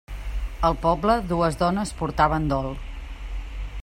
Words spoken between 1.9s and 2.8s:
portaven dol.